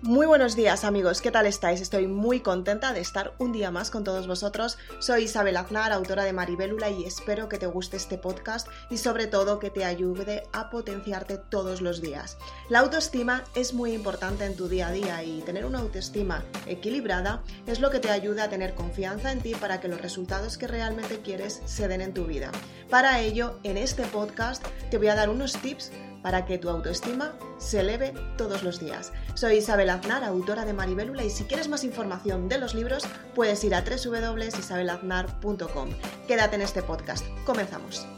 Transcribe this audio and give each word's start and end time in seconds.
Muy 0.00 0.26
buenos 0.26 0.54
días 0.54 0.84
amigos, 0.84 1.20
¿qué 1.20 1.32
tal 1.32 1.46
estáis? 1.46 1.80
Estoy 1.80 2.06
muy 2.06 2.38
contenta 2.38 2.92
de 2.92 3.00
estar 3.00 3.34
un 3.38 3.50
día 3.50 3.72
más 3.72 3.90
con 3.90 4.04
todos 4.04 4.28
vosotros. 4.28 4.78
Soy 5.00 5.24
Isabel 5.24 5.56
Aznar, 5.56 5.90
autora 5.90 6.22
de 6.22 6.32
Maribélula 6.32 6.88
y 6.88 7.02
espero 7.02 7.48
que 7.48 7.58
te 7.58 7.66
guste 7.66 7.96
este 7.96 8.16
podcast 8.16 8.68
y 8.90 8.98
sobre 8.98 9.26
todo 9.26 9.58
que 9.58 9.70
te 9.70 9.84
ayude 9.84 10.44
a 10.52 10.70
potenciarte 10.70 11.36
todos 11.36 11.80
los 11.80 12.00
días. 12.00 12.38
La 12.68 12.78
autoestima 12.78 13.42
es 13.56 13.74
muy 13.74 13.92
importante 13.92 14.44
en 14.44 14.54
tu 14.54 14.68
día 14.68 14.86
a 14.86 14.92
día 14.92 15.24
y 15.24 15.40
tener 15.40 15.64
una 15.64 15.80
autoestima 15.80 16.44
equilibrada 16.66 17.42
es 17.66 17.80
lo 17.80 17.90
que 17.90 17.98
te 17.98 18.10
ayuda 18.10 18.44
a 18.44 18.50
tener 18.50 18.76
confianza 18.76 19.32
en 19.32 19.40
ti 19.40 19.56
para 19.56 19.80
que 19.80 19.88
los 19.88 20.00
resultados 20.00 20.58
que 20.58 20.68
realmente 20.68 21.22
quieres 21.22 21.60
se 21.64 21.88
den 21.88 22.02
en 22.02 22.14
tu 22.14 22.24
vida. 22.24 22.52
Para 22.88 23.18
ello, 23.18 23.58
en 23.64 23.76
este 23.76 24.04
podcast 24.04 24.64
te 24.92 24.98
voy 24.98 25.08
a 25.08 25.16
dar 25.16 25.28
unos 25.28 25.54
tips 25.54 25.90
para 26.22 26.44
que 26.44 26.58
tu 26.58 26.68
autoestima 26.68 27.32
se 27.58 27.80
eleve 27.80 28.12
todos 28.36 28.62
los 28.62 28.80
días. 28.80 29.12
Soy 29.34 29.58
Isabel 29.58 29.90
Aznar, 29.90 30.24
autora 30.24 30.64
de 30.64 30.72
Maribélula, 30.72 31.24
y 31.24 31.30
si 31.30 31.44
quieres 31.44 31.68
más 31.68 31.84
información 31.84 32.48
de 32.48 32.58
los 32.58 32.74
libros, 32.74 33.04
puedes 33.34 33.62
ir 33.64 33.74
a 33.74 33.82
www.isabelaznar.com. 33.82 35.90
Quédate 36.26 36.56
en 36.56 36.62
este 36.62 36.82
podcast. 36.82 37.24
Comenzamos. 37.44 38.17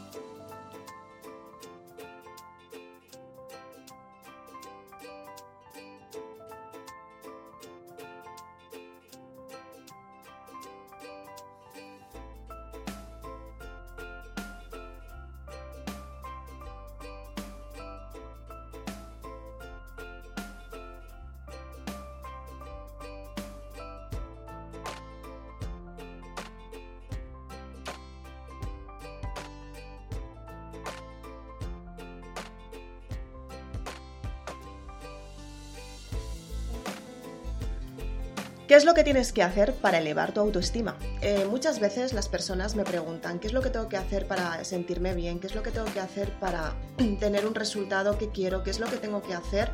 ¿Qué 38.71 38.77
es 38.77 38.85
lo 38.85 38.93
que 38.93 39.03
tienes 39.03 39.33
que 39.33 39.43
hacer 39.43 39.73
para 39.73 39.97
elevar 39.97 40.33
tu 40.33 40.39
autoestima? 40.39 40.95
Eh, 41.21 41.45
muchas 41.45 41.81
veces 41.81 42.13
las 42.13 42.29
personas 42.29 42.77
me 42.77 42.85
preguntan 42.85 43.37
qué 43.37 43.47
es 43.47 43.53
lo 43.53 43.61
que 43.61 43.69
tengo 43.69 43.89
que 43.89 43.97
hacer 43.97 44.29
para 44.29 44.63
sentirme 44.63 45.13
bien, 45.13 45.41
qué 45.41 45.47
es 45.47 45.55
lo 45.55 45.61
que 45.61 45.71
tengo 45.71 45.87
que 45.87 45.99
hacer 45.99 46.31
para 46.39 46.73
tener 47.19 47.45
un 47.45 47.53
resultado 47.53 48.17
que 48.17 48.29
quiero, 48.29 48.63
qué 48.63 48.69
es 48.69 48.79
lo 48.79 48.87
que 48.87 48.95
tengo 48.95 49.21
que 49.23 49.33
hacer 49.33 49.69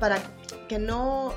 para 0.00 0.20
que 0.68 0.80
no 0.80 1.32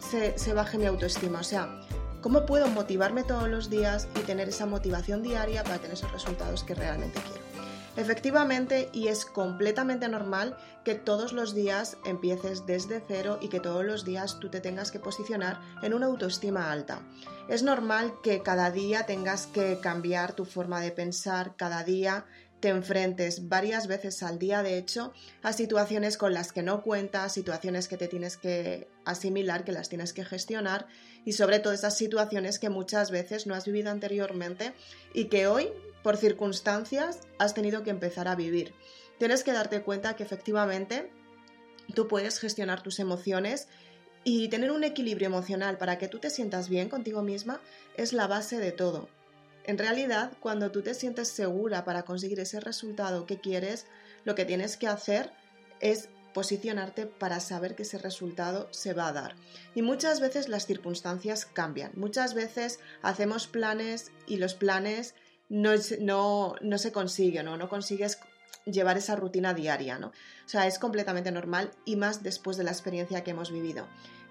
se, 0.00 0.36
se 0.36 0.52
baje 0.52 0.76
mi 0.76 0.86
autoestima. 0.86 1.38
O 1.38 1.44
sea, 1.44 1.82
¿cómo 2.20 2.46
puedo 2.46 2.66
motivarme 2.66 3.22
todos 3.22 3.48
los 3.48 3.70
días 3.70 4.08
y 4.16 4.24
tener 4.24 4.48
esa 4.48 4.66
motivación 4.66 5.22
diaria 5.22 5.62
para 5.62 5.78
tener 5.78 5.92
esos 5.92 6.10
resultados 6.10 6.64
que 6.64 6.74
realmente 6.74 7.20
quiero? 7.20 7.49
Efectivamente, 7.96 8.88
y 8.92 9.08
es 9.08 9.24
completamente 9.24 10.08
normal 10.08 10.56
que 10.84 10.94
todos 10.94 11.32
los 11.32 11.54
días 11.54 11.96
empieces 12.04 12.64
desde 12.64 13.02
cero 13.06 13.38
y 13.40 13.48
que 13.48 13.60
todos 13.60 13.84
los 13.84 14.04
días 14.04 14.38
tú 14.38 14.48
te 14.48 14.60
tengas 14.60 14.90
que 14.90 15.00
posicionar 15.00 15.60
en 15.82 15.92
una 15.92 16.06
autoestima 16.06 16.70
alta. 16.70 17.02
Es 17.48 17.62
normal 17.62 18.14
que 18.22 18.42
cada 18.42 18.70
día 18.70 19.06
tengas 19.06 19.46
que 19.46 19.80
cambiar 19.80 20.34
tu 20.34 20.44
forma 20.44 20.80
de 20.80 20.92
pensar, 20.92 21.56
cada 21.56 21.82
día 21.82 22.26
te 22.60 22.68
enfrentes 22.68 23.48
varias 23.48 23.86
veces 23.86 24.22
al 24.22 24.38
día, 24.38 24.62
de 24.62 24.78
hecho, 24.78 25.12
a 25.42 25.52
situaciones 25.52 26.16
con 26.16 26.34
las 26.34 26.52
que 26.52 26.62
no 26.62 26.82
cuentas, 26.82 27.32
situaciones 27.32 27.88
que 27.88 27.96
te 27.96 28.06
tienes 28.06 28.36
que 28.36 28.86
asimilar, 29.10 29.64
que 29.64 29.72
las 29.72 29.88
tienes 29.88 30.12
que 30.12 30.24
gestionar 30.24 30.86
y 31.24 31.32
sobre 31.32 31.58
todo 31.58 31.72
esas 31.72 31.96
situaciones 31.96 32.58
que 32.58 32.70
muchas 32.70 33.10
veces 33.10 33.46
no 33.46 33.54
has 33.54 33.66
vivido 33.66 33.90
anteriormente 33.90 34.72
y 35.12 35.26
que 35.26 35.46
hoy 35.46 35.68
por 36.02 36.16
circunstancias 36.16 37.20
has 37.38 37.54
tenido 37.54 37.82
que 37.82 37.90
empezar 37.90 38.28
a 38.28 38.36
vivir. 38.36 38.74
Tienes 39.18 39.44
que 39.44 39.52
darte 39.52 39.82
cuenta 39.82 40.16
que 40.16 40.22
efectivamente 40.22 41.10
tú 41.94 42.08
puedes 42.08 42.38
gestionar 42.38 42.82
tus 42.82 42.98
emociones 42.98 43.68
y 44.24 44.48
tener 44.48 44.70
un 44.70 44.84
equilibrio 44.84 45.26
emocional 45.26 45.78
para 45.78 45.98
que 45.98 46.08
tú 46.08 46.18
te 46.18 46.30
sientas 46.30 46.68
bien 46.68 46.88
contigo 46.88 47.22
misma 47.22 47.60
es 47.96 48.12
la 48.12 48.26
base 48.26 48.58
de 48.58 48.72
todo. 48.72 49.08
En 49.64 49.78
realidad, 49.78 50.32
cuando 50.40 50.70
tú 50.70 50.82
te 50.82 50.94
sientes 50.94 51.28
segura 51.28 51.84
para 51.84 52.04
conseguir 52.04 52.40
ese 52.40 52.60
resultado 52.60 53.26
que 53.26 53.40
quieres, 53.40 53.86
lo 54.24 54.34
que 54.34 54.44
tienes 54.44 54.76
que 54.76 54.88
hacer 54.88 55.32
es 55.80 56.08
posicionarte 56.32 57.06
para 57.06 57.40
saber 57.40 57.74
que 57.74 57.82
ese 57.82 57.98
resultado 57.98 58.68
se 58.70 58.94
va 58.94 59.08
a 59.08 59.12
dar. 59.12 59.36
Y 59.74 59.82
muchas 59.82 60.20
veces 60.20 60.48
las 60.48 60.66
circunstancias 60.66 61.46
cambian. 61.46 61.92
Muchas 61.94 62.34
veces 62.34 62.80
hacemos 63.02 63.46
planes 63.46 64.12
y 64.26 64.36
los 64.36 64.54
planes 64.54 65.14
no, 65.48 65.72
no, 66.00 66.54
no 66.60 66.78
se 66.78 66.92
consigue, 66.92 67.42
¿no? 67.42 67.56
No 67.56 67.68
consigues 67.68 68.18
llevar 68.64 68.98
esa 68.98 69.16
rutina 69.16 69.54
diaria, 69.54 69.98
¿no? 69.98 70.08
O 70.08 70.48
sea, 70.48 70.66
es 70.66 70.78
completamente 70.78 71.32
normal 71.32 71.70
y 71.84 71.96
más 71.96 72.22
después 72.22 72.56
de 72.56 72.64
la 72.64 72.70
experiencia 72.70 73.24
que 73.24 73.32
hemos 73.32 73.50
vivido. 73.50 73.86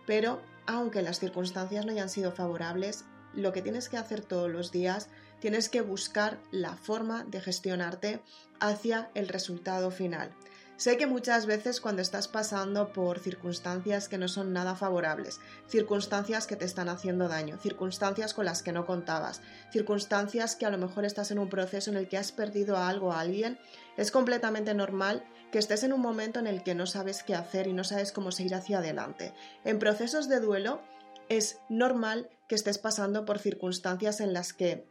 Pero 0.05 0.41
aunque 0.65 1.01
las 1.01 1.19
circunstancias 1.19 1.85
no 1.85 1.91
hayan 1.91 2.09
sido 2.09 2.31
favorables, 2.31 3.05
lo 3.33 3.53
que 3.53 3.61
tienes 3.61 3.89
que 3.89 3.97
hacer 3.97 4.21
todos 4.21 4.49
los 4.49 4.71
días, 4.71 5.09
tienes 5.39 5.69
que 5.69 5.81
buscar 5.81 6.39
la 6.51 6.75
forma 6.75 7.23
de 7.25 7.41
gestionarte 7.41 8.21
hacia 8.59 9.09
el 9.13 9.27
resultado 9.27 9.91
final. 9.91 10.31
Sé 10.79 10.95
que 10.95 11.07
muchas 11.07 11.45
veces 11.45 11.81
cuando 11.81 12.01
estás 12.01 12.29
pasando 12.29 12.93
por 12.93 13.19
circunstancias 13.19 14.07
que 14.07 14.17
no 14.17 14.29
son 14.29 14.53
nada 14.53 14.75
favorables, 14.75 15.41
circunstancias 15.67 16.47
que 16.47 16.55
te 16.55 16.63
están 16.63 16.87
haciendo 16.87 17.27
daño, 17.27 17.57
circunstancias 17.57 18.33
con 18.33 18.45
las 18.45 18.63
que 18.63 18.71
no 18.71 18.85
contabas, 18.85 19.41
circunstancias 19.73 20.55
que 20.55 20.65
a 20.65 20.69
lo 20.69 20.77
mejor 20.77 21.03
estás 21.03 21.31
en 21.31 21.39
un 21.39 21.49
proceso 21.49 21.91
en 21.91 21.97
el 21.97 22.07
que 22.07 22.15
has 22.15 22.31
perdido 22.31 22.77
a 22.77 22.87
algo 22.87 23.11
a 23.11 23.19
alguien, 23.19 23.59
es 23.97 24.09
completamente 24.09 24.73
normal 24.73 25.25
que 25.51 25.59
estés 25.59 25.83
en 25.83 25.91
un 25.91 25.99
momento 25.99 26.39
en 26.39 26.47
el 26.47 26.63
que 26.63 26.75
no 26.75 26.85
sabes 26.85 27.23
qué 27.23 27.35
hacer 27.35 27.67
y 27.67 27.73
no 27.73 27.83
sabes 27.83 28.13
cómo 28.13 28.31
seguir 28.31 28.55
hacia 28.55 28.77
adelante. 28.77 29.33
En 29.65 29.79
procesos 29.79 30.29
de 30.29 30.39
duelo 30.39 30.81
es 31.27 31.59
normal 31.67 32.29
que 32.47 32.55
estés 32.55 32.77
pasando 32.77 33.25
por 33.25 33.39
circunstancias 33.39 34.21
en 34.21 34.31
las 34.31 34.53
que 34.53 34.87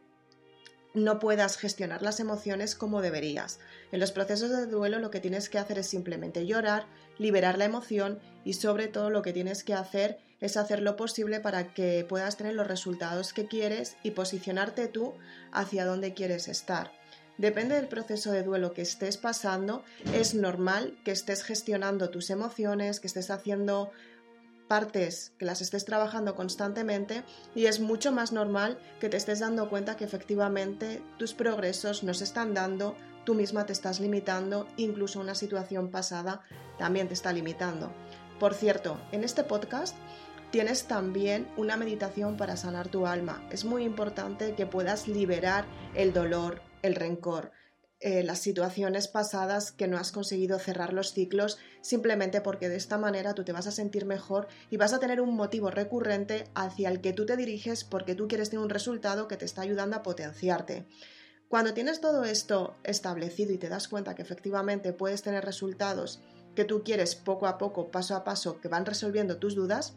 no 0.93 1.19
puedas 1.19 1.57
gestionar 1.57 2.01
las 2.01 2.19
emociones 2.19 2.75
como 2.75 3.01
deberías. 3.01 3.59
En 3.91 3.99
los 3.99 4.11
procesos 4.11 4.49
de 4.49 4.65
duelo 4.65 4.99
lo 4.99 5.11
que 5.11 5.19
tienes 5.19 5.49
que 5.49 5.59
hacer 5.59 5.79
es 5.79 5.87
simplemente 5.87 6.45
llorar, 6.45 6.87
liberar 7.17 7.57
la 7.57 7.65
emoción 7.65 8.19
y 8.43 8.53
sobre 8.53 8.87
todo 8.87 9.09
lo 9.09 9.21
que 9.21 9.33
tienes 9.33 9.63
que 9.63 9.73
hacer 9.73 10.19
es 10.41 10.57
hacer 10.57 10.81
lo 10.81 10.95
posible 10.95 11.39
para 11.39 11.73
que 11.73 12.05
puedas 12.07 12.37
tener 12.37 12.55
los 12.55 12.67
resultados 12.67 13.33
que 13.33 13.47
quieres 13.47 13.97
y 14.03 14.11
posicionarte 14.11 14.87
tú 14.87 15.13
hacia 15.51 15.85
donde 15.85 16.13
quieres 16.13 16.47
estar. 16.47 16.91
Depende 17.37 17.75
del 17.75 17.87
proceso 17.87 18.33
de 18.33 18.43
duelo 18.43 18.73
que 18.73 18.81
estés 18.81 19.15
pasando, 19.15 19.83
es 20.13 20.33
normal 20.33 20.97
que 21.05 21.11
estés 21.11 21.43
gestionando 21.43 22.09
tus 22.09 22.29
emociones, 22.31 22.99
que 22.99 23.07
estés 23.07 23.31
haciendo 23.31 23.91
partes 24.69 25.33
que 25.39 25.45
las 25.45 25.61
estés 25.61 25.83
trabajando 25.83 26.35
constantemente 26.35 27.23
y 27.55 27.65
es 27.65 27.79
mucho 27.79 28.11
más 28.11 28.31
normal 28.31 28.77
que 28.99 29.09
te 29.09 29.17
estés 29.17 29.39
dando 29.39 29.67
cuenta 29.67 29.97
que 29.97 30.05
efectivamente 30.05 31.01
tus 31.17 31.33
progresos 31.33 32.03
no 32.03 32.13
se 32.13 32.23
están 32.23 32.53
dando, 32.53 32.95
tú 33.25 33.33
misma 33.33 33.65
te 33.65 33.73
estás 33.73 33.99
limitando, 33.99 34.67
incluso 34.77 35.19
una 35.19 35.33
situación 35.33 35.89
pasada 35.89 36.41
también 36.77 37.07
te 37.07 37.15
está 37.15 37.33
limitando. 37.33 37.91
Por 38.39 38.53
cierto, 38.53 39.01
en 39.11 39.23
este 39.23 39.43
podcast 39.43 39.97
tienes 40.51 40.85
también 40.85 41.47
una 41.57 41.75
meditación 41.75 42.37
para 42.37 42.55
sanar 42.55 42.89
tu 42.89 43.07
alma. 43.07 43.43
Es 43.51 43.65
muy 43.65 43.83
importante 43.83 44.53
que 44.53 44.67
puedas 44.67 45.07
liberar 45.07 45.65
el 45.95 46.13
dolor, 46.13 46.61
el 46.83 46.93
rencor, 46.93 47.51
eh, 48.01 48.23
las 48.23 48.39
situaciones 48.39 49.09
pasadas 49.09 49.73
que 49.73 49.89
no 49.89 49.97
has 49.97 50.13
conseguido 50.13 50.57
cerrar 50.57 50.93
los 50.93 51.11
ciclos 51.11 51.57
simplemente 51.81 52.39
porque 52.39 52.69
de 52.69 52.77
esta 52.77 52.97
manera 52.97 53.33
tú 53.33 53.43
te 53.43 53.51
vas 53.51 53.67
a 53.67 53.71
sentir 53.71 54.05
mejor 54.05 54.47
y 54.69 54.77
vas 54.77 54.93
a 54.93 54.99
tener 54.99 55.19
un 55.19 55.35
motivo 55.35 55.69
recurrente 55.69 56.45
hacia 56.55 56.87
el 56.87 57.01
que 57.01 57.11
tú 57.11 57.25
te 57.25 57.35
diriges 57.35 57.83
porque 57.83 58.15
tú 58.15 58.29
quieres 58.29 58.51
tener 58.51 58.63
un 58.63 58.69
resultado 58.69 59.27
que 59.27 59.35
te 59.35 59.43
está 59.43 59.63
ayudando 59.63 59.97
a 59.97 60.03
potenciarte. 60.03 60.85
Cuando 61.49 61.73
tienes 61.73 61.99
todo 61.99 62.23
esto 62.23 62.77
establecido 62.83 63.51
y 63.51 63.57
te 63.57 63.67
das 63.67 63.89
cuenta 63.89 64.15
que 64.15 64.21
efectivamente 64.21 64.93
puedes 64.93 65.21
tener 65.21 65.43
resultados 65.43 66.21
que 66.55 66.63
tú 66.63 66.83
quieres 66.83 67.15
poco 67.15 67.47
a 67.47 67.57
poco, 67.57 67.91
paso 67.91 68.15
a 68.15 68.23
paso, 68.23 68.61
que 68.61 68.69
van 68.69 68.85
resolviendo 68.85 69.39
tus 69.39 69.55
dudas, 69.55 69.95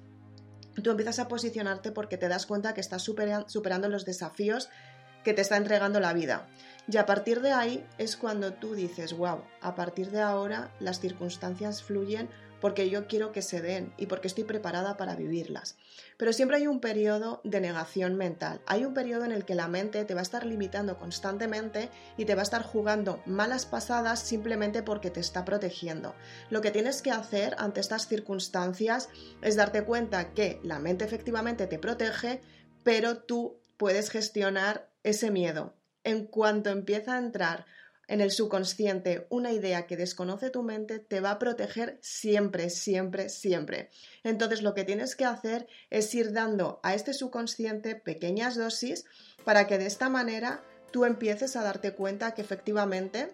tú 0.82 0.90
empiezas 0.90 1.20
a 1.20 1.28
posicionarte 1.28 1.92
porque 1.92 2.16
te 2.16 2.28
das 2.28 2.46
cuenta 2.46 2.74
que 2.74 2.80
estás 2.80 3.02
superando 3.02 3.88
los 3.88 4.04
desafíos 4.04 4.70
que 5.22 5.34
te 5.34 5.42
está 5.42 5.56
entregando 5.56 6.00
la 6.00 6.12
vida. 6.12 6.48
Y 6.88 6.96
a 6.96 7.06
partir 7.06 7.40
de 7.40 7.52
ahí 7.52 7.86
es 7.98 8.16
cuando 8.16 8.54
tú 8.54 8.74
dices, 8.74 9.16
wow, 9.16 9.42
a 9.60 9.74
partir 9.74 10.10
de 10.10 10.20
ahora 10.20 10.74
las 10.80 11.00
circunstancias 11.00 11.82
fluyen 11.82 12.28
porque 12.62 12.88
yo 12.88 13.08
quiero 13.08 13.32
que 13.32 13.42
se 13.42 13.60
den 13.60 13.92
y 13.98 14.06
porque 14.06 14.28
estoy 14.28 14.44
preparada 14.44 14.96
para 14.96 15.16
vivirlas. 15.16 15.76
Pero 16.16 16.32
siempre 16.32 16.58
hay 16.58 16.68
un 16.68 16.78
periodo 16.78 17.40
de 17.42 17.60
negación 17.60 18.14
mental. 18.14 18.60
Hay 18.66 18.84
un 18.84 18.94
periodo 18.94 19.24
en 19.24 19.32
el 19.32 19.44
que 19.44 19.56
la 19.56 19.66
mente 19.66 20.04
te 20.04 20.14
va 20.14 20.20
a 20.20 20.22
estar 20.22 20.46
limitando 20.46 20.96
constantemente 20.96 21.90
y 22.16 22.24
te 22.24 22.36
va 22.36 22.42
a 22.42 22.44
estar 22.44 22.62
jugando 22.62 23.20
malas 23.26 23.66
pasadas 23.66 24.20
simplemente 24.20 24.84
porque 24.84 25.10
te 25.10 25.18
está 25.18 25.44
protegiendo. 25.44 26.14
Lo 26.50 26.60
que 26.60 26.70
tienes 26.70 27.02
que 27.02 27.10
hacer 27.10 27.56
ante 27.58 27.80
estas 27.80 28.06
circunstancias 28.06 29.08
es 29.42 29.56
darte 29.56 29.82
cuenta 29.82 30.32
que 30.32 30.60
la 30.62 30.78
mente 30.78 31.04
efectivamente 31.04 31.66
te 31.66 31.80
protege, 31.80 32.42
pero 32.84 33.18
tú 33.18 33.60
puedes 33.76 34.08
gestionar 34.08 34.88
ese 35.02 35.32
miedo. 35.32 35.74
En 36.04 36.26
cuanto 36.26 36.70
empieza 36.70 37.14
a 37.14 37.18
entrar 37.18 37.66
en 38.08 38.20
el 38.20 38.30
subconsciente 38.30 39.26
una 39.30 39.52
idea 39.52 39.86
que 39.86 39.96
desconoce 39.96 40.50
tu 40.50 40.62
mente, 40.62 40.98
te 40.98 41.20
va 41.20 41.30
a 41.30 41.38
proteger 41.38 41.98
siempre, 42.02 42.68
siempre, 42.68 43.28
siempre. 43.28 43.90
Entonces 44.22 44.62
lo 44.62 44.74
que 44.74 44.84
tienes 44.84 45.16
que 45.16 45.24
hacer 45.24 45.66
es 45.90 46.14
ir 46.14 46.32
dando 46.32 46.80
a 46.82 46.94
este 46.94 47.14
subconsciente 47.14 47.94
pequeñas 47.94 48.56
dosis 48.56 49.04
para 49.44 49.66
que 49.66 49.78
de 49.78 49.86
esta 49.86 50.08
manera 50.08 50.62
tú 50.90 51.04
empieces 51.04 51.56
a 51.56 51.62
darte 51.62 51.94
cuenta 51.94 52.34
que 52.34 52.42
efectivamente 52.42 53.32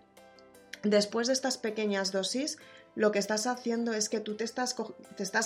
después 0.82 1.26
de 1.26 1.32
estas 1.32 1.58
pequeñas 1.58 2.12
dosis 2.12 2.58
lo 2.98 3.12
que 3.12 3.20
estás 3.20 3.46
haciendo 3.46 3.92
es 3.92 4.08
que 4.08 4.18
tú 4.18 4.34
te 4.34 4.42
estás, 4.42 4.74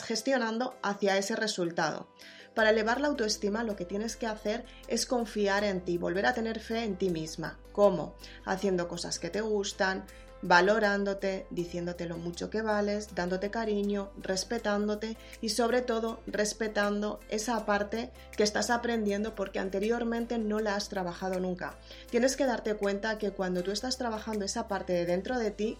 gestionando 0.04 0.74
hacia 0.82 1.18
ese 1.18 1.36
resultado. 1.36 2.08
Para 2.54 2.70
elevar 2.70 2.98
la 2.98 3.08
autoestima 3.08 3.62
lo 3.62 3.76
que 3.76 3.84
tienes 3.84 4.16
que 4.16 4.26
hacer 4.26 4.64
es 4.88 5.04
confiar 5.04 5.62
en 5.62 5.82
ti, 5.82 5.98
volver 5.98 6.24
a 6.24 6.32
tener 6.32 6.60
fe 6.60 6.82
en 6.82 6.96
ti 6.96 7.10
misma. 7.10 7.58
¿Cómo? 7.72 8.14
Haciendo 8.46 8.88
cosas 8.88 9.18
que 9.18 9.28
te 9.28 9.42
gustan, 9.42 10.06
valorándote, 10.40 11.46
diciéndote 11.50 12.06
lo 12.06 12.16
mucho 12.16 12.48
que 12.48 12.62
vales, 12.62 13.14
dándote 13.14 13.50
cariño, 13.50 14.12
respetándote 14.16 15.18
y 15.42 15.50
sobre 15.50 15.82
todo 15.82 16.20
respetando 16.26 17.20
esa 17.28 17.66
parte 17.66 18.12
que 18.34 18.44
estás 18.44 18.70
aprendiendo 18.70 19.34
porque 19.34 19.58
anteriormente 19.58 20.38
no 20.38 20.58
la 20.58 20.74
has 20.74 20.88
trabajado 20.88 21.38
nunca. 21.38 21.78
Tienes 22.10 22.34
que 22.34 22.46
darte 22.46 22.76
cuenta 22.76 23.18
que 23.18 23.32
cuando 23.32 23.62
tú 23.62 23.72
estás 23.72 23.98
trabajando 23.98 24.46
esa 24.46 24.68
parte 24.68 24.94
de 24.94 25.04
dentro 25.04 25.38
de 25.38 25.50
ti, 25.50 25.78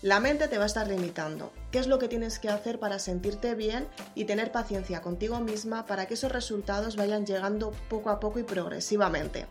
la 0.00 0.20
mente 0.20 0.46
te 0.46 0.58
va 0.58 0.64
a 0.64 0.66
estar 0.66 0.86
limitando. 0.86 1.52
¿Qué 1.72 1.80
es 1.80 1.88
lo 1.88 1.98
que 1.98 2.08
tienes 2.08 2.38
que 2.38 2.48
hacer 2.48 2.78
para 2.78 3.00
sentirte 3.00 3.54
bien 3.54 3.88
y 4.14 4.26
tener 4.26 4.52
paciencia 4.52 5.02
contigo 5.02 5.40
misma 5.40 5.86
para 5.86 6.06
que 6.06 6.14
esos 6.14 6.30
resultados 6.30 6.94
vayan 6.94 7.26
llegando 7.26 7.72
poco 7.88 8.10
a 8.10 8.20
poco 8.20 8.38
y 8.38 8.44
progresivamente? 8.44 9.46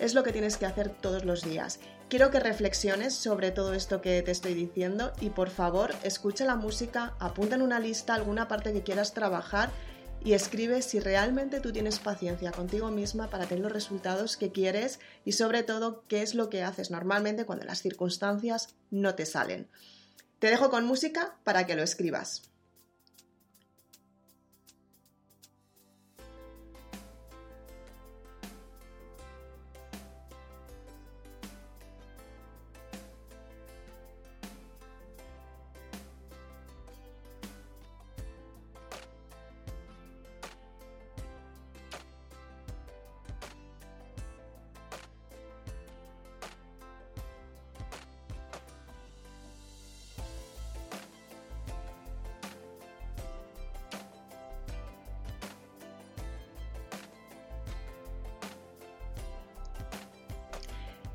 Es 0.00 0.14
lo 0.14 0.22
que 0.22 0.32
tienes 0.32 0.56
que 0.56 0.64
hacer 0.64 0.88
todos 0.88 1.26
los 1.26 1.42
días. 1.42 1.78
Quiero 2.08 2.30
que 2.30 2.40
reflexiones 2.40 3.14
sobre 3.14 3.50
todo 3.50 3.74
esto 3.74 4.00
que 4.00 4.22
te 4.22 4.30
estoy 4.30 4.54
diciendo 4.54 5.12
y 5.20 5.30
por 5.30 5.50
favor 5.50 5.94
escucha 6.02 6.46
la 6.46 6.56
música, 6.56 7.14
apunta 7.18 7.56
en 7.56 7.62
una 7.62 7.78
lista 7.78 8.14
alguna 8.14 8.48
parte 8.48 8.72
que 8.72 8.82
quieras 8.82 9.12
trabajar 9.12 9.70
y 10.24 10.34
escribe 10.34 10.82
si 10.82 11.00
realmente 11.00 11.60
tú 11.60 11.72
tienes 11.72 11.98
paciencia 11.98 12.52
contigo 12.52 12.90
misma 12.90 13.28
para 13.30 13.46
tener 13.46 13.62
los 13.62 13.72
resultados 13.72 14.36
que 14.36 14.52
quieres 14.52 15.00
y 15.24 15.32
sobre 15.32 15.62
todo 15.62 16.04
qué 16.08 16.22
es 16.22 16.34
lo 16.34 16.48
que 16.48 16.62
haces 16.62 16.90
normalmente 16.90 17.44
cuando 17.44 17.64
las 17.64 17.82
circunstancias 17.82 18.68
no 18.90 19.14
te 19.14 19.26
salen. 19.26 19.68
Te 20.38 20.48
dejo 20.48 20.70
con 20.70 20.84
música 20.86 21.36
para 21.44 21.66
que 21.66 21.74
lo 21.74 21.82
escribas. 21.82 22.51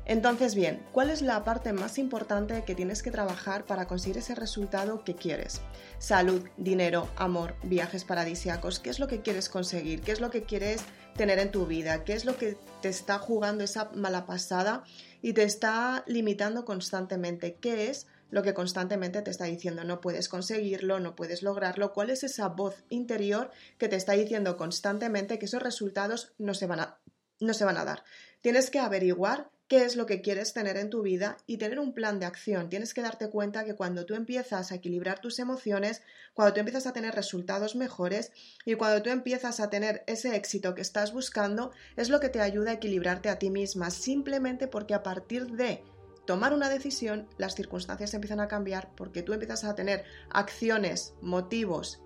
Entonces, 0.08 0.54
bien, 0.54 0.82
¿cuál 0.92 1.10
es 1.10 1.20
la 1.20 1.44
parte 1.44 1.74
más 1.74 1.98
importante 1.98 2.64
que 2.64 2.74
tienes 2.74 3.02
que 3.02 3.10
trabajar 3.10 3.66
para 3.66 3.86
conseguir 3.86 4.16
ese 4.16 4.34
resultado 4.34 5.04
que 5.04 5.14
quieres? 5.14 5.60
Salud, 5.98 6.48
dinero, 6.56 7.10
amor, 7.16 7.56
viajes 7.62 8.04
paradisíacos. 8.04 8.80
¿Qué 8.80 8.88
es 8.88 9.00
lo 9.00 9.06
que 9.06 9.20
quieres 9.20 9.50
conseguir? 9.50 10.00
¿Qué 10.00 10.12
es 10.12 10.22
lo 10.22 10.30
que 10.30 10.44
quieres 10.44 10.80
tener 11.14 11.38
en 11.38 11.50
tu 11.50 11.66
vida? 11.66 12.04
¿Qué 12.04 12.14
es 12.14 12.24
lo 12.24 12.38
que 12.38 12.56
te 12.80 12.88
está 12.88 13.18
jugando 13.18 13.64
esa 13.64 13.90
mala 13.94 14.24
pasada 14.24 14.82
y 15.20 15.34
te 15.34 15.42
está 15.42 16.04
limitando 16.06 16.64
constantemente? 16.64 17.56
¿Qué 17.60 17.90
es 17.90 18.06
lo 18.30 18.42
que 18.42 18.54
constantemente 18.54 19.20
te 19.20 19.30
está 19.30 19.44
diciendo 19.44 19.84
no 19.84 20.00
puedes 20.00 20.30
conseguirlo, 20.30 21.00
no 21.00 21.16
puedes 21.16 21.42
lograrlo? 21.42 21.92
¿Cuál 21.92 22.08
es 22.08 22.24
esa 22.24 22.48
voz 22.48 22.82
interior 22.88 23.50
que 23.76 23.88
te 23.88 23.96
está 23.96 24.14
diciendo 24.14 24.56
constantemente 24.56 25.38
que 25.38 25.44
esos 25.44 25.62
resultados 25.62 26.32
no 26.38 26.54
se 26.54 26.66
van 26.66 26.80
a, 26.80 26.98
no 27.40 27.54
se 27.54 27.64
van 27.64 27.76
a 27.76 27.84
dar? 27.84 28.04
Tienes 28.40 28.70
que 28.70 28.78
averiguar 28.78 29.50
qué 29.68 29.84
es 29.84 29.96
lo 29.96 30.06
que 30.06 30.22
quieres 30.22 30.54
tener 30.54 30.78
en 30.78 30.88
tu 30.88 31.02
vida 31.02 31.36
y 31.46 31.58
tener 31.58 31.78
un 31.78 31.92
plan 31.92 32.18
de 32.18 32.26
acción. 32.26 32.70
Tienes 32.70 32.94
que 32.94 33.02
darte 33.02 33.28
cuenta 33.28 33.64
que 33.64 33.74
cuando 33.74 34.06
tú 34.06 34.14
empiezas 34.14 34.72
a 34.72 34.76
equilibrar 34.76 35.20
tus 35.20 35.38
emociones, 35.38 36.02
cuando 36.32 36.54
tú 36.54 36.60
empiezas 36.60 36.86
a 36.86 36.94
tener 36.94 37.14
resultados 37.14 37.76
mejores 37.76 38.32
y 38.64 38.74
cuando 38.74 39.02
tú 39.02 39.10
empiezas 39.10 39.60
a 39.60 39.68
tener 39.68 40.04
ese 40.06 40.34
éxito 40.34 40.74
que 40.74 40.80
estás 40.80 41.12
buscando, 41.12 41.70
es 41.96 42.08
lo 42.08 42.18
que 42.18 42.30
te 42.30 42.40
ayuda 42.40 42.70
a 42.70 42.74
equilibrarte 42.74 43.28
a 43.28 43.38
ti 43.38 43.50
misma, 43.50 43.90
simplemente 43.90 44.68
porque 44.68 44.94
a 44.94 45.02
partir 45.02 45.48
de 45.48 45.82
tomar 46.26 46.54
una 46.54 46.70
decisión, 46.70 47.28
las 47.36 47.54
circunstancias 47.54 48.14
empiezan 48.14 48.40
a 48.40 48.48
cambiar 48.48 48.90
porque 48.96 49.22
tú 49.22 49.34
empiezas 49.34 49.64
a 49.64 49.74
tener 49.74 50.04
acciones, 50.30 51.14
motivos 51.20 52.00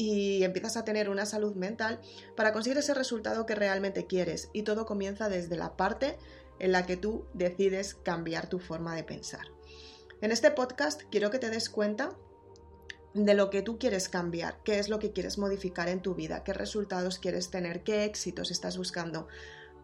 y 0.00 0.44
empiezas 0.44 0.78
a 0.78 0.84
tener 0.86 1.10
una 1.10 1.26
salud 1.26 1.54
mental 1.56 2.00
para 2.34 2.54
conseguir 2.54 2.78
ese 2.78 2.94
resultado 2.94 3.44
que 3.44 3.54
realmente 3.54 4.06
quieres. 4.06 4.48
Y 4.54 4.62
todo 4.62 4.86
comienza 4.86 5.28
desde 5.28 5.58
la 5.58 5.76
parte 5.76 6.16
en 6.58 6.72
la 6.72 6.86
que 6.86 6.96
tú 6.96 7.26
decides 7.34 7.96
cambiar 7.96 8.48
tu 8.48 8.60
forma 8.60 8.96
de 8.96 9.04
pensar. 9.04 9.48
En 10.22 10.32
este 10.32 10.52
podcast 10.52 11.02
quiero 11.10 11.30
que 11.30 11.38
te 11.38 11.50
des 11.50 11.68
cuenta 11.68 12.16
de 13.12 13.34
lo 13.34 13.50
que 13.50 13.60
tú 13.60 13.78
quieres 13.78 14.08
cambiar, 14.08 14.62
qué 14.64 14.78
es 14.78 14.88
lo 14.88 15.00
que 15.00 15.12
quieres 15.12 15.36
modificar 15.36 15.90
en 15.90 16.00
tu 16.00 16.14
vida, 16.14 16.44
qué 16.44 16.54
resultados 16.54 17.18
quieres 17.18 17.50
tener, 17.50 17.82
qué 17.82 18.04
éxitos 18.04 18.50
estás 18.50 18.78
buscando, 18.78 19.28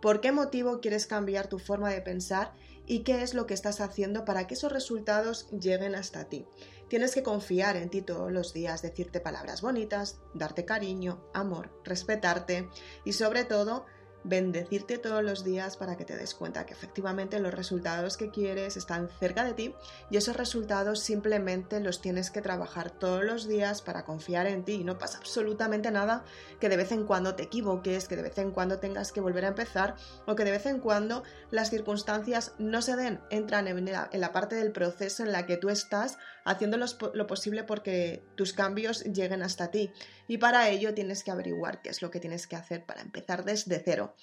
por 0.01 0.23
qué 0.23 0.33
motivo 0.33 0.81
quieres 0.81 1.07
cambiar 1.07 1.47
tu 1.49 1.59
forma 1.59 1.91
de 1.91 2.01
pensar 2.01 2.55
y 2.87 3.01
qué 3.01 3.23
es 3.23 3.35
lo 3.35 3.47
que 3.47 3.55
estás 3.55 3.81
haciendo 3.81 4.25
para 4.25 4.47
que 4.47 4.55
esos 4.55 4.73
resultados 4.73 5.49
lleguen 5.51 5.95
hasta 5.95 6.29
ti. 6.29 6.47
Tienes 6.89 7.15
que 7.15 7.25
confiar 7.25 7.77
en 7.77 7.91
ti 7.91 8.01
todos 8.01 8.31
los 8.31 8.53
días, 8.53 8.81
decirte 8.81 9.21
palabras 9.21 9.61
bonitas, 9.61 10.21
darte 10.35 10.65
cariño, 10.65 11.29
amor, 11.35 11.81
respetarte 11.85 12.69
y 13.05 13.13
sobre 13.13 13.45
todo 13.45 13.87
bendecirte 14.29 14.99
todos 14.99 15.23
los 15.23 15.45
días 15.45 15.77
para 15.77 15.97
que 15.97 16.05
te 16.05 16.17
des 16.17 16.35
cuenta 16.35 16.67
que 16.67 16.75
efectivamente 16.75 17.39
los 17.41 17.55
resultados 17.55 18.17
que 18.17 18.31
quieres 18.31 18.77
están 18.77 19.09
cerca 19.21 19.45
de 19.45 19.55
ti 19.55 19.75
y 20.11 20.17
esos 20.17 20.37
resultados 20.37 21.01
simplemente 21.01 21.81
los 21.81 22.01
tienes 22.01 22.31
que 22.31 22.43
trabajar 22.43 22.91
todos 22.91 23.25
los 23.25 23.47
días 23.47 23.83
para 23.83 24.05
confiar 24.05 24.47
en 24.47 24.65
ti. 24.65 24.75
Y 24.75 24.85
no 24.85 24.99
pasa 24.99 25.19
absolutamente 25.19 25.91
nada 25.91 26.25
que 26.61 26.69
de 26.69 26.77
vez 26.77 26.93
en 26.93 27.05
cuando 27.05 27.35
te 27.35 27.45
equivoques, 27.45 28.09
que 28.09 28.17
de 28.17 28.23
vez 28.23 28.39
en 28.39 28.51
cuando 28.51 28.79
tengas 28.79 29.13
que 29.13 29.21
volver 29.21 29.45
a 29.45 29.49
empezar 29.49 29.97
o 30.27 30.35
que 30.35 30.45
de 30.45 30.51
vez 30.51 30.67
en 30.67 30.81
cuando 30.81 31.23
las 31.51 31.71
circunstancias 31.71 32.55
no 32.59 32.83
se 32.83 32.97
den, 32.97 33.21
entran 33.31 33.69
en 33.69 33.85
la, 33.85 34.33
parte 34.33 34.57
del 34.57 34.73
proceso 34.73 35.23
en 35.23 35.33
la 35.33 35.47
que 35.47 35.57
tú 35.57 35.69
estás 35.69 36.19
haciendo 36.45 36.77
lo 36.77 37.27
posible 37.27 37.65
porque 37.65 38.23
tus 38.35 38.53
cambios 38.53 39.05
lleguen 39.05 39.43
hasta 39.43 39.71
ti. 39.71 39.93
Y 40.29 40.39
para 40.39 40.69
ello 40.69 40.95
tienes 40.95 41.23
que 41.23 41.31
averiguar 41.31 41.83
qué 41.83 41.91
es 41.91 42.03
lo 42.03 42.11
que 42.11 42.21
tienes 42.21 42.47
que 42.47 42.57
hacer 42.57 42.85
para 42.85 43.01
empezar 43.01 43.45
desde 43.45 43.81
cero. 43.85 44.15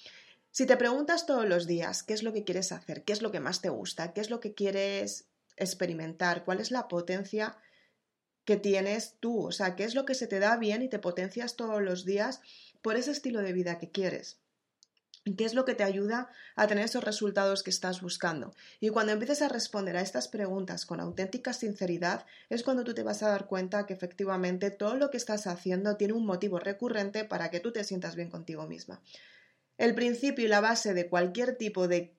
Si 0.50 0.66
te 0.66 0.76
preguntas 0.76 1.26
todos 1.26 1.46
los 1.46 1.66
días 1.66 2.02
qué 2.02 2.14
es 2.14 2.22
lo 2.22 2.32
que 2.32 2.44
quieres 2.44 2.70
hacer, 2.70 3.02
qué 3.02 3.12
es 3.12 3.22
lo 3.22 3.32
que 3.32 3.40
más 3.40 3.60
te 3.60 3.70
gusta, 3.70 4.12
qué 4.12 4.20
es 4.20 4.30
lo 4.30 4.40
que 4.40 4.54
quieres 4.54 5.26
experimentar, 5.56 6.44
cuál 6.44 6.60
es 6.60 6.70
la 6.70 6.88
potencia 6.88 7.56
que 8.44 8.56
tienes 8.56 9.16
tú, 9.20 9.46
o 9.46 9.52
sea, 9.52 9.74
qué 9.74 9.84
es 9.84 9.94
lo 9.94 10.04
que 10.04 10.14
se 10.14 10.26
te 10.26 10.38
da 10.38 10.56
bien 10.56 10.82
y 10.82 10.88
te 10.88 10.98
potencias 10.98 11.56
todos 11.56 11.82
los 11.82 12.04
días 12.04 12.40
por 12.82 12.96
ese 12.96 13.10
estilo 13.10 13.40
de 13.40 13.52
vida 13.52 13.78
que 13.78 13.90
quieres. 13.90 14.38
¿Qué 15.38 15.46
es 15.46 15.54
lo 15.54 15.64
que 15.64 15.74
te 15.74 15.84
ayuda 15.84 16.28
a 16.54 16.66
tener 16.66 16.84
esos 16.84 17.02
resultados 17.02 17.62
que 17.62 17.70
estás 17.70 18.02
buscando? 18.02 18.54
Y 18.78 18.90
cuando 18.90 19.12
empieces 19.12 19.40
a 19.40 19.48
responder 19.48 19.96
a 19.96 20.02
estas 20.02 20.28
preguntas 20.28 20.84
con 20.84 21.00
auténtica 21.00 21.54
sinceridad, 21.54 22.26
es 22.50 22.62
cuando 22.62 22.84
tú 22.84 22.92
te 22.92 23.02
vas 23.02 23.22
a 23.22 23.30
dar 23.30 23.46
cuenta 23.46 23.86
que 23.86 23.94
efectivamente 23.94 24.70
todo 24.70 24.96
lo 24.96 25.10
que 25.10 25.16
estás 25.16 25.46
haciendo 25.46 25.96
tiene 25.96 26.12
un 26.12 26.26
motivo 26.26 26.58
recurrente 26.58 27.24
para 27.24 27.50
que 27.50 27.60
tú 27.60 27.72
te 27.72 27.84
sientas 27.84 28.16
bien 28.16 28.28
contigo 28.28 28.66
misma. 28.66 29.00
El 29.78 29.94
principio 29.94 30.44
y 30.44 30.48
la 30.48 30.60
base 30.60 30.94
de 30.94 31.08
cualquier 31.08 31.56
tipo 31.56 31.88
de 31.88 32.14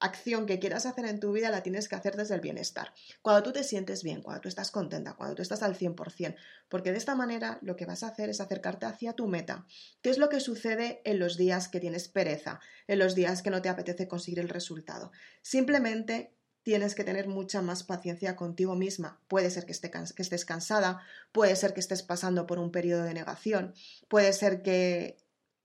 acción 0.00 0.46
que 0.46 0.58
quieras 0.58 0.86
hacer 0.86 1.06
en 1.06 1.20
tu 1.20 1.32
vida 1.32 1.50
la 1.50 1.62
tienes 1.62 1.88
que 1.88 1.96
hacer 1.96 2.16
desde 2.16 2.34
el 2.34 2.40
bienestar. 2.40 2.92
Cuando 3.22 3.42
tú 3.42 3.52
te 3.52 3.64
sientes 3.64 4.02
bien, 4.02 4.22
cuando 4.22 4.40
tú 4.40 4.48
estás 4.48 4.70
contenta, 4.70 5.14
cuando 5.14 5.34
tú 5.34 5.42
estás 5.42 5.62
al 5.62 5.76
100%, 5.76 6.36
porque 6.68 6.92
de 6.92 6.98
esta 6.98 7.14
manera 7.14 7.58
lo 7.62 7.76
que 7.76 7.86
vas 7.86 8.02
a 8.02 8.08
hacer 8.08 8.28
es 8.28 8.40
acercarte 8.40 8.86
hacia 8.86 9.14
tu 9.14 9.26
meta. 9.26 9.66
¿Qué 10.02 10.10
es 10.10 10.18
lo 10.18 10.28
que 10.28 10.40
sucede 10.40 11.02
en 11.04 11.18
los 11.18 11.36
días 11.36 11.68
que 11.68 11.80
tienes 11.80 12.08
pereza, 12.08 12.60
en 12.86 12.98
los 12.98 13.14
días 13.14 13.42
que 13.42 13.50
no 13.50 13.62
te 13.62 13.68
apetece 13.68 14.08
conseguir 14.08 14.40
el 14.40 14.48
resultado? 14.48 15.10
Simplemente 15.42 16.32
tienes 16.62 16.94
que 16.94 17.04
tener 17.04 17.28
mucha 17.28 17.62
más 17.62 17.82
paciencia 17.82 18.36
contigo 18.36 18.74
misma. 18.74 19.20
Puede 19.26 19.50
ser 19.50 19.64
que, 19.64 19.72
estés 19.72 20.44
cansada, 20.44 21.00
puede 21.32 21.56
ser 21.56 21.72
que 21.72 21.80
estés 21.80 22.02
pasando 22.02 22.46
por 22.46 22.58
un 22.58 22.70
periodo 22.70 23.04
de 23.04 23.14
negación, 23.14 23.74
puede 24.08 24.32
ser 24.32 24.62
que 24.62 25.16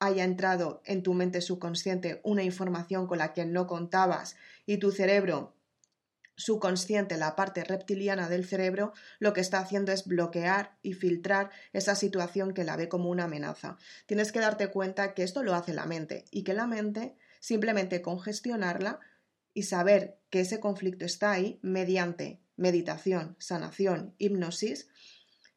haya 0.06 0.24
entrado 0.24 0.82
en 0.86 1.04
tu 1.04 1.14
mente 1.14 1.42
subconsciente 1.42 2.20
una 2.24 2.44
información 2.44 3.08
con 3.08 3.18
la 3.20 3.34
que 3.34 3.46
no 3.46 3.68
contabas 3.68 4.36
y 4.66 4.78
tu 4.78 4.92
cerebro 4.92 5.56
subconsciente, 6.36 7.18
la 7.18 7.36
parte 7.36 7.64
reptiliana 7.64 8.28
del 8.28 8.46
cerebro, 8.46 8.94
lo 9.20 9.34
que 9.34 9.42
está 9.42 9.60
haciendo 9.60 9.92
es 9.92 10.06
bloquear 10.06 10.78
y 10.82 10.94
filtrar 10.94 11.52
esa 11.74 11.96
situación 11.96 12.54
que 12.54 12.64
la 12.64 12.76
ve 12.76 12.90
como 12.90 13.10
una 13.10 13.26
amenaza. 13.26 13.78
Tienes 14.08 14.32
que 14.32 14.40
darte 14.40 14.70
cuenta 14.70 15.14
que 15.14 15.24
esto 15.24 15.44
lo 15.44 15.54
hace 15.54 15.74
la 15.74 15.86
mente 15.86 16.26
y 16.32 16.44
que 16.44 16.54
la 16.54 16.68
mente, 16.68 17.16
simplemente 17.40 18.02
congestionarla 18.02 19.00
y 19.54 19.64
saber 19.64 20.18
que 20.30 20.40
ese 20.42 20.60
conflicto 20.60 21.06
está 21.06 21.32
ahí 21.32 21.60
mediante 21.62 22.42
meditación, 22.56 23.36
sanación, 23.40 24.16
hipnosis, 24.18 24.88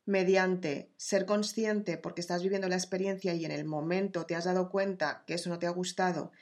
mediante 0.07 0.91
ser 0.97 1.27
consciente 1.27 1.99
porque 1.99 2.21
estás 2.21 2.43
viviendo 2.43 2.69
la 2.69 2.77
experiencia 2.77 3.35
y 3.35 3.45
en 3.45 3.51
el 3.51 3.65
momento 3.65 4.25
te 4.25 4.35
has 4.35 4.45
dado 4.45 4.71
cuenta 4.71 5.25
que 5.27 5.35
eso 5.35 5.51
no 5.51 5.59
te 5.59 5.67
ha 5.67 5.71
gustado 5.71 6.33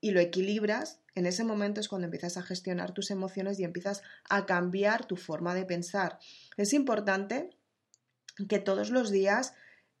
y 0.00 0.12
lo 0.12 0.20
equilibras, 0.20 1.00
en 1.14 1.26
ese 1.26 1.44
momento 1.44 1.80
es 1.80 1.88
cuando 1.88 2.06
empiezas 2.06 2.36
a 2.36 2.42
gestionar 2.42 2.92
tus 2.92 3.10
emociones 3.10 3.58
y 3.58 3.64
empiezas 3.64 4.02
a 4.28 4.46
cambiar 4.46 5.06
tu 5.06 5.16
forma 5.16 5.54
de 5.54 5.64
pensar. 5.64 6.18
Es 6.56 6.72
importante 6.72 7.50
que 8.48 8.60
todos 8.60 8.90
los 8.90 9.10
días 9.10 9.54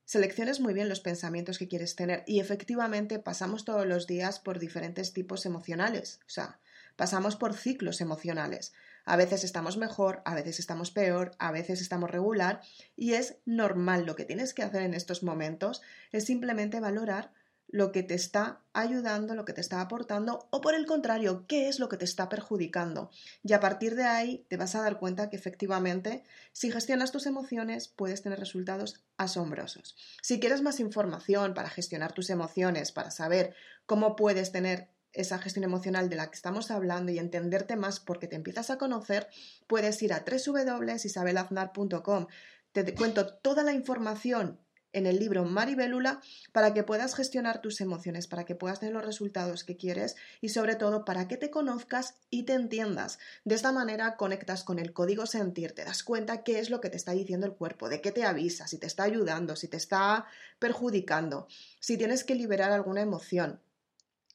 selecciones 0.04 0.60
muy 0.60 0.72
bien 0.72 0.88
los 0.88 1.00
pensamientos 1.00 1.58
que 1.58 1.68
quieres 1.68 1.96
tener 1.96 2.22
y 2.26 2.40
efectivamente 2.40 3.18
pasamos 3.18 3.64
todos 3.64 3.86
los 3.86 4.06
días 4.06 4.38
por 4.38 4.58
diferentes 4.58 5.12
tipos 5.12 5.44
emocionales, 5.44 6.20
o 6.26 6.30
sea, 6.30 6.60
pasamos 6.96 7.36
por 7.36 7.54
ciclos 7.54 8.00
emocionales. 8.00 8.72
A 9.08 9.16
veces 9.16 9.42
estamos 9.42 9.78
mejor, 9.78 10.20
a 10.26 10.34
veces 10.34 10.58
estamos 10.58 10.90
peor, 10.90 11.32
a 11.38 11.50
veces 11.50 11.80
estamos 11.80 12.10
regular 12.10 12.60
y 12.94 13.14
es 13.14 13.36
normal. 13.46 14.04
Lo 14.04 14.16
que 14.16 14.26
tienes 14.26 14.52
que 14.52 14.62
hacer 14.62 14.82
en 14.82 14.92
estos 14.92 15.22
momentos 15.22 15.80
es 16.12 16.26
simplemente 16.26 16.78
valorar 16.78 17.32
lo 17.68 17.90
que 17.90 18.02
te 18.02 18.14
está 18.14 18.60
ayudando, 18.72 19.34
lo 19.34 19.46
que 19.46 19.54
te 19.54 19.62
está 19.62 19.80
aportando 19.80 20.46
o 20.50 20.60
por 20.60 20.74
el 20.74 20.84
contrario, 20.84 21.46
qué 21.46 21.68
es 21.68 21.78
lo 21.78 21.88
que 21.88 21.96
te 21.96 22.04
está 22.04 22.28
perjudicando. 22.28 23.10
Y 23.42 23.54
a 23.54 23.60
partir 23.60 23.94
de 23.94 24.04
ahí 24.04 24.46
te 24.48 24.58
vas 24.58 24.74
a 24.74 24.82
dar 24.82 24.98
cuenta 24.98 25.30
que 25.30 25.36
efectivamente 25.36 26.22
si 26.52 26.70
gestionas 26.70 27.10
tus 27.10 27.24
emociones 27.24 27.88
puedes 27.88 28.22
tener 28.22 28.38
resultados 28.38 29.02
asombrosos. 29.16 29.96
Si 30.22 30.38
quieres 30.38 30.60
más 30.60 30.80
información 30.80 31.54
para 31.54 31.70
gestionar 31.70 32.12
tus 32.12 32.28
emociones, 32.28 32.92
para 32.92 33.10
saber 33.10 33.54
cómo 33.86 34.16
puedes 34.16 34.52
tener 34.52 34.88
esa 35.12 35.38
gestión 35.38 35.64
emocional 35.64 36.08
de 36.08 36.16
la 36.16 36.30
que 36.30 36.36
estamos 36.36 36.70
hablando 36.70 37.12
y 37.12 37.18
entenderte 37.18 37.76
más 37.76 38.00
porque 38.00 38.28
te 38.28 38.36
empiezas 38.36 38.70
a 38.70 38.78
conocer, 38.78 39.28
puedes 39.66 40.02
ir 40.02 40.12
a 40.12 40.24
www.isabelaznar.com. 40.24 42.26
Te 42.72 42.94
cuento 42.94 43.34
toda 43.38 43.62
la 43.62 43.72
información 43.72 44.60
en 44.92 45.06
el 45.06 45.18
libro 45.18 45.44
Maribelula 45.44 46.20
para 46.52 46.72
que 46.72 46.82
puedas 46.82 47.14
gestionar 47.14 47.60
tus 47.60 47.80
emociones, 47.80 48.26
para 48.26 48.44
que 48.44 48.54
puedas 48.54 48.80
tener 48.80 48.94
los 48.94 49.04
resultados 49.04 49.64
que 49.64 49.76
quieres 49.76 50.16
y 50.40 50.50
sobre 50.50 50.76
todo 50.76 51.04
para 51.04 51.28
que 51.28 51.36
te 51.36 51.50
conozcas 51.50 52.14
y 52.30 52.44
te 52.44 52.54
entiendas. 52.54 53.18
De 53.44 53.54
esta 53.54 53.72
manera 53.72 54.16
conectas 54.16 54.64
con 54.64 54.78
el 54.78 54.92
código 54.92 55.26
sentir, 55.26 55.72
te 55.72 55.84
das 55.84 56.02
cuenta 56.02 56.42
qué 56.42 56.58
es 56.58 56.70
lo 56.70 56.80
que 56.80 56.90
te 56.90 56.96
está 56.96 57.12
diciendo 57.12 57.46
el 57.46 57.54
cuerpo, 57.54 57.88
de 57.88 58.00
qué 58.00 58.12
te 58.12 58.24
avisa, 58.24 58.66
si 58.66 58.78
te 58.78 58.86
está 58.86 59.04
ayudando, 59.04 59.56
si 59.56 59.68
te 59.68 59.76
está 59.76 60.26
perjudicando, 60.58 61.46
si 61.80 61.96
tienes 61.96 62.24
que 62.24 62.34
liberar 62.34 62.72
alguna 62.72 63.02
emoción. 63.02 63.60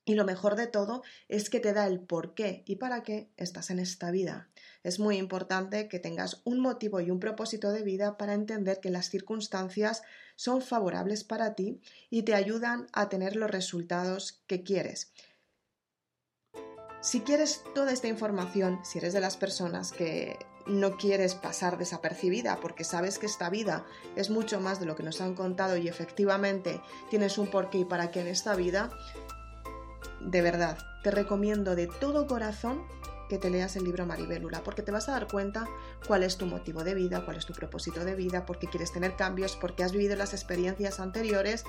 Y 0.06 0.16
lo 0.16 0.26
mejor 0.26 0.56
de 0.56 0.68
todo 0.68 1.02
es 1.30 1.50
que 1.50 1.60
te 1.60 1.72
da 1.74 1.88
el 1.88 2.02
por 2.02 2.34
qué 2.34 2.64
y 2.66 2.76
para 2.76 3.04
qué 3.04 3.30
estás 3.38 3.70
en 3.70 3.80
esta 3.80 4.12
vida. 4.12 4.50
Es 4.84 5.00
muy 5.00 5.18
importante 5.18 5.88
que 5.88 6.00
tengas 6.00 6.42
un 6.44 6.60
motivo 6.60 7.00
y 7.00 7.10
un 7.10 7.20
propósito 7.20 7.72
de 7.72 7.84
vida 7.84 8.18
para 8.18 8.34
entender 8.34 8.82
que 8.82 8.90
las 8.90 9.10
circunstancias 9.10 10.02
son 10.36 10.62
favorables 10.62 11.24
para 11.24 11.56
ti 11.56 11.80
y 12.10 12.24
te 12.24 12.34
ayudan 12.34 12.88
a 12.92 13.08
tener 13.08 13.38
los 13.38 13.50
resultados 13.50 14.44
que 14.46 14.64
quieres. 14.64 15.14
Si 17.02 17.22
quieres 17.22 17.62
toda 17.76 17.92
esta 17.92 18.08
información, 18.08 18.80
si 18.84 18.98
eres 18.98 19.14
de 19.14 19.20
las 19.20 19.38
personas 19.38 19.92
que 19.92 20.38
no 20.66 20.96
quieres 20.96 21.36
pasar 21.36 21.78
desapercibida 21.78 22.60
porque 22.62 22.84
sabes 22.84 23.20
que 23.20 23.26
esta 23.26 23.50
vida 23.50 23.86
es 24.16 24.30
mucho 24.30 24.62
más 24.62 24.80
de 24.80 24.86
lo 24.86 24.96
que 24.96 25.04
nos 25.04 25.20
han 25.20 25.36
contado 25.36 25.78
y 25.78 25.88
efectivamente 25.88 26.82
tienes 27.10 27.38
un 27.38 27.48
porqué 27.48 27.80
y 27.80 27.86
para 27.86 28.12
qué 28.12 28.22
en 28.22 28.28
esta 28.28 28.56
vida, 28.56 28.90
de 30.26 30.42
verdad, 30.42 30.78
te 31.04 31.12
recomiendo 31.12 31.76
de 31.76 31.88
todo 31.88 32.28
corazón 32.28 32.82
que 33.30 33.38
te 33.38 33.50
leas 33.50 33.76
el 33.76 33.84
libro 33.84 34.06
Maribelula, 34.06 34.64
porque 34.64 34.82
te 34.82 34.92
vas 34.92 35.10
a 35.10 35.14
dar 35.14 35.28
cuenta 35.28 35.68
cuál 36.08 36.24
es 36.24 36.38
tu 36.38 36.46
motivo 36.46 36.84
de 36.84 36.94
vida, 36.94 37.24
cuál 37.26 37.38
es 37.38 37.46
tu 37.46 37.54
propósito 37.54 38.06
de 38.06 38.16
vida, 38.16 38.46
por 38.46 38.60
qué 38.60 38.68
quieres 38.68 38.92
tener 38.92 39.16
cambios, 39.16 39.56
por 39.56 39.76
qué 39.76 39.84
has 39.84 39.92
vivido 39.92 40.16
las 40.16 40.34
experiencias 40.34 41.00
anteriores 41.00 41.64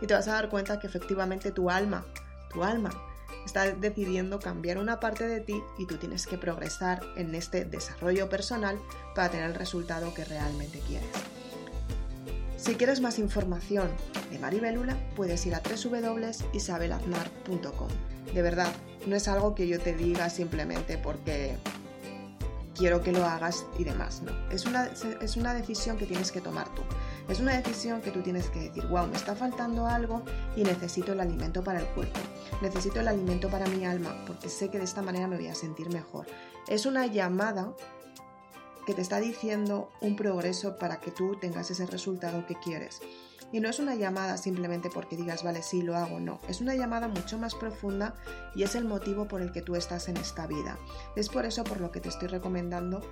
y 0.00 0.06
te 0.06 0.14
vas 0.14 0.28
a 0.28 0.32
dar 0.32 0.48
cuenta 0.48 0.78
que 0.78 0.86
efectivamente 0.86 1.50
tu 1.50 1.70
alma, 1.70 2.06
tu 2.52 2.64
alma, 2.64 2.90
está 3.44 3.70
decidiendo 3.70 4.38
cambiar 4.38 4.78
una 4.78 5.00
parte 5.00 5.26
de 5.26 5.40
ti 5.40 5.62
y 5.78 5.86
tú 5.86 5.96
tienes 5.96 6.26
que 6.26 6.38
progresar 6.38 7.02
en 7.16 7.34
este 7.34 7.64
desarrollo 7.64 8.28
personal 8.28 8.78
para 9.14 9.30
tener 9.30 9.46
el 9.46 9.54
resultado 9.54 10.12
que 10.14 10.24
realmente 10.24 10.80
quieres. 10.80 11.29
Si 12.60 12.74
quieres 12.74 13.00
más 13.00 13.18
información 13.18 13.88
de 14.30 14.38
Maribelula, 14.38 14.94
puedes 15.16 15.46
ir 15.46 15.54
a 15.54 15.62
www.isabelaznar.com. 15.62 17.88
De 18.34 18.42
verdad, 18.42 18.70
no 19.06 19.16
es 19.16 19.28
algo 19.28 19.54
que 19.54 19.66
yo 19.66 19.80
te 19.80 19.94
diga 19.94 20.28
simplemente 20.28 20.98
porque 20.98 21.56
quiero 22.76 23.02
que 23.02 23.12
lo 23.12 23.24
hagas 23.24 23.64
y 23.78 23.84
demás, 23.84 24.20
no. 24.20 24.32
Es 24.50 24.66
una, 24.66 24.90
es 25.22 25.36
una 25.36 25.54
decisión 25.54 25.96
que 25.96 26.04
tienes 26.04 26.30
que 26.30 26.42
tomar 26.42 26.68
tú. 26.74 26.82
Es 27.30 27.40
una 27.40 27.56
decisión 27.56 28.02
que 28.02 28.10
tú 28.10 28.20
tienes 28.20 28.50
que 28.50 28.60
decir, 28.60 28.86
wow, 28.88 29.06
me 29.06 29.16
está 29.16 29.34
faltando 29.34 29.86
algo 29.86 30.22
y 30.54 30.62
necesito 30.62 31.12
el 31.12 31.20
alimento 31.20 31.64
para 31.64 31.80
el 31.80 31.86
cuerpo. 31.86 32.20
Necesito 32.60 33.00
el 33.00 33.08
alimento 33.08 33.48
para 33.48 33.66
mi 33.68 33.86
alma 33.86 34.14
porque 34.26 34.50
sé 34.50 34.68
que 34.68 34.76
de 34.76 34.84
esta 34.84 35.00
manera 35.00 35.28
me 35.28 35.36
voy 35.36 35.48
a 35.48 35.54
sentir 35.54 35.88
mejor. 35.88 36.26
Es 36.68 36.84
una 36.84 37.06
llamada 37.06 37.72
que 38.86 38.94
te 38.94 39.02
está 39.02 39.20
diciendo 39.20 39.90
un 40.00 40.16
progreso 40.16 40.78
para 40.78 41.00
que 41.00 41.10
tú 41.10 41.36
tengas 41.40 41.70
ese 41.70 41.86
resultado 41.86 42.46
que 42.46 42.56
quieres. 42.56 43.00
Y 43.52 43.60
no 43.60 43.68
es 43.68 43.80
una 43.80 43.96
llamada 43.96 44.36
simplemente 44.36 44.90
porque 44.90 45.16
digas, 45.16 45.42
vale, 45.42 45.62
sí, 45.62 45.82
lo 45.82 45.96
hago, 45.96 46.20
no. 46.20 46.40
Es 46.48 46.60
una 46.60 46.74
llamada 46.76 47.08
mucho 47.08 47.36
más 47.36 47.54
profunda 47.54 48.14
y 48.54 48.62
es 48.62 48.76
el 48.76 48.84
motivo 48.84 49.26
por 49.26 49.42
el 49.42 49.50
que 49.50 49.62
tú 49.62 49.74
estás 49.74 50.08
en 50.08 50.16
esta 50.16 50.46
vida. 50.46 50.78
Es 51.16 51.28
por 51.28 51.44
eso 51.44 51.64
por 51.64 51.80
lo 51.80 51.90
que 51.90 52.00
te 52.00 52.08
estoy 52.08 52.28
recomendando 52.28 53.02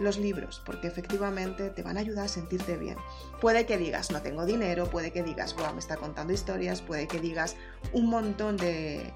los 0.00 0.18
libros, 0.18 0.60
porque 0.66 0.88
efectivamente 0.88 1.70
te 1.70 1.82
van 1.82 1.96
a 1.96 2.00
ayudar 2.00 2.24
a 2.24 2.28
sentirte 2.28 2.76
bien. 2.76 2.96
Puede 3.40 3.66
que 3.66 3.78
digas, 3.78 4.10
no 4.10 4.20
tengo 4.20 4.44
dinero, 4.44 4.86
puede 4.90 5.12
que 5.12 5.22
digas, 5.22 5.54
wow, 5.54 5.72
me 5.72 5.78
está 5.78 5.96
contando 5.96 6.32
historias, 6.32 6.82
puede 6.82 7.06
que 7.06 7.20
digas 7.20 7.54
un 7.92 8.06
montón 8.06 8.56
de 8.56 9.12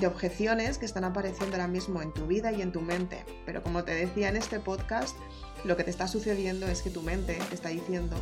de 0.00 0.06
objeciones 0.06 0.78
que 0.78 0.86
están 0.86 1.04
apareciendo 1.04 1.56
ahora 1.56 1.68
mismo 1.68 2.02
en 2.02 2.12
tu 2.12 2.26
vida 2.26 2.52
y 2.52 2.62
en 2.62 2.72
tu 2.72 2.80
mente. 2.80 3.24
Pero 3.44 3.62
como 3.62 3.84
te 3.84 3.92
decía 3.94 4.28
en 4.28 4.36
este 4.36 4.60
podcast, 4.60 5.16
lo 5.64 5.76
que 5.76 5.84
te 5.84 5.90
está 5.90 6.08
sucediendo 6.08 6.66
es 6.66 6.82
que 6.82 6.90
tu 6.90 7.02
mente 7.02 7.38
te 7.48 7.54
está 7.54 7.70
diciendo 7.70 8.16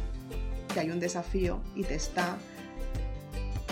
que 0.73 0.81
hay 0.81 0.91
un 0.91 1.01
desafío 1.01 1.61
y 1.75 1.85
te 1.85 1.95
está 1.95 2.37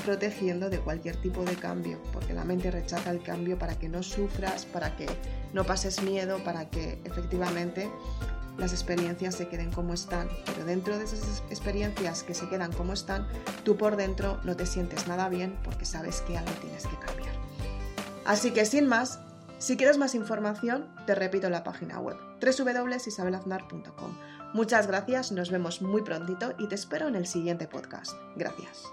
protegiendo 0.04 0.68
de 0.68 0.80
cualquier 0.80 1.16
tipo 1.16 1.44
de 1.44 1.54
cambio, 1.54 1.99
porque 2.12 2.32
la 2.32 2.44
mente 2.44 2.70
rechaza 2.70 3.11
el 3.11 3.22
cambio 3.22 3.58
para 3.58 3.78
que 3.78 3.88
no 3.88 4.02
sufras, 4.02 4.66
para 4.66 4.96
que 4.96 5.06
no 5.52 5.64
pases 5.64 6.02
miedo, 6.02 6.38
para 6.42 6.68
que 6.68 6.99
efectivamente 7.04 7.88
las 8.58 8.72
experiencias 8.72 9.37
se 9.37 9.49
queden 9.49 9.70
como 9.70 9.94
están. 9.94 10.28
Pero 10.46 10.64
dentro 10.64 10.99
de 10.99 11.04
esas 11.04 11.42
experiencias 11.50 12.22
que 12.22 12.34
se 12.34 12.49
quedan 12.49 12.72
como 12.72 12.92
están, 12.92 13.26
tú 13.64 13.76
por 13.76 13.96
dentro 13.96 14.40
no 14.44 14.56
te 14.56 14.66
sientes 14.66 15.06
nada 15.06 15.28
bien 15.28 15.56
porque 15.64 15.84
sabes 15.84 16.20
que 16.22 16.37
algo 16.37 16.52
tienes 16.61 16.87
que 16.87 16.96
cambiar. 16.99 17.41
Así 18.24 18.52
que 18.52 18.64
sin 18.64 18.86
más, 18.86 19.20
si 19.58 19.76
quieres 19.76 19.98
más 19.98 20.14
información, 20.14 20.88
te 21.06 21.14
repito 21.14 21.48
la 21.48 21.64
página 21.64 22.00
web 22.00 22.16
www.isabelaznar.com. 22.40 24.18
Muchas 24.54 24.86
gracias, 24.86 25.32
nos 25.32 25.50
vemos 25.50 25.82
muy 25.82 26.02
prontito 26.02 26.54
y 26.58 26.66
te 26.66 26.74
espero 26.74 27.08
en 27.08 27.14
el 27.14 27.26
siguiente 27.26 27.66
podcast. 27.66 28.12
Gracias. 28.36 28.92